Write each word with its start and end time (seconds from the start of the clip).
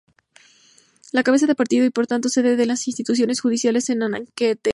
La 1.11 1.21
cabeza 1.21 1.45
de 1.45 1.53
partido 1.53 1.85
y 1.85 1.91
por 1.91 2.07
tanto 2.07 2.27
sede 2.27 2.55
de 2.55 2.65
las 2.65 2.87
instituciones 2.87 3.39
judiciales 3.39 3.87
es 3.87 4.01
Antequera. 4.01 4.59